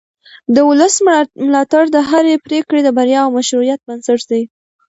د 0.55 0.57
ولس 0.69 0.95
ملاتړ 1.45 1.83
د 1.91 1.97
هرې 2.09 2.33
پرېکړې 2.45 2.81
د 2.83 2.89
بریا 2.97 3.19
او 3.25 3.29
مشروعیت 3.37 3.79
بنسټ 3.87 4.21
دی 4.31 4.41